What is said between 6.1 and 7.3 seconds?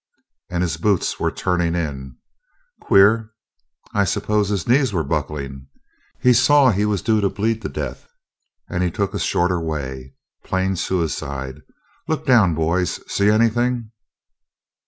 He saw he was due to